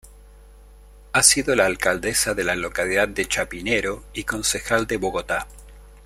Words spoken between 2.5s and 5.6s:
localidad de Chapinero y concejal de Bogotá.